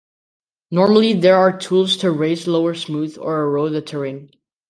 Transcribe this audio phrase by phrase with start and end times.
[0.71, 4.31] Normally there are tools to raise, lower, smooth or erode the terrain.